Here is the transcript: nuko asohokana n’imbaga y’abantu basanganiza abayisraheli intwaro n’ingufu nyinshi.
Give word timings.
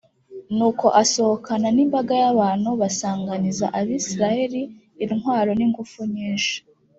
nuko 0.55 0.85
asohokana 1.01 1.67
n’imbaga 1.75 2.13
y’abantu 2.21 2.69
basanganiza 2.81 3.65
abayisraheli 3.79 4.61
intwaro 5.03 5.51
n’ingufu 5.59 5.99
nyinshi. 6.15 6.55